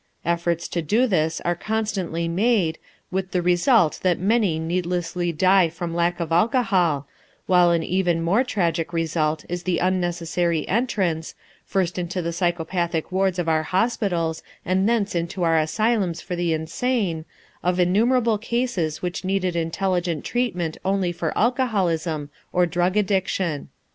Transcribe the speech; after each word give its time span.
Efforts 0.25 0.67
to 0.67 0.81
do 0.81 1.05
this 1.05 1.41
are 1.41 1.53
constantly 1.53 2.27
made, 2.27 2.79
with 3.11 3.29
the 3.29 3.41
result 3.43 3.99
that 4.01 4.17
many 4.17 4.57
needlessly 4.57 5.31
die 5.31 5.69
from 5.69 5.93
lack 5.93 6.19
of 6.19 6.31
alcohol, 6.31 7.05
while 7.45 7.69
an 7.69 7.83
even 7.83 8.19
more 8.19 8.43
tragic 8.43 8.93
result 8.93 9.45
is 9.47 9.61
the 9.61 9.77
unnecessary 9.77 10.67
entrance, 10.67 11.35
first 11.65 11.99
into 11.99 12.19
the 12.19 12.33
psychopathic 12.33 13.11
wards 13.11 13.37
of 13.37 13.47
our 13.47 13.61
hospitals 13.61 14.41
and 14.65 14.89
thence 14.89 15.13
into 15.13 15.43
our 15.43 15.59
asylums 15.59 16.19
for 16.19 16.35
the 16.35 16.51
insane, 16.51 17.23
of 17.61 17.79
innumerable 17.79 18.39
cases 18.39 19.03
which 19.03 19.23
needed 19.23 19.55
intelligent 19.55 20.25
treatment 20.25 20.77
only 20.83 21.11
for 21.11 21.31
alcoholism 21.37 22.31
or 22.51 22.65
drug 22.65 22.97
addiction. 22.97 23.69